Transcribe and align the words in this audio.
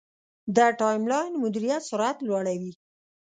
د 0.55 0.57
ټایملاین 0.79 1.33
مدیریت 1.43 1.81
سرعت 1.89 2.17
لوړوي. 2.27 2.71